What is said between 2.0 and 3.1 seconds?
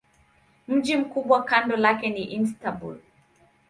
ni Istanbul.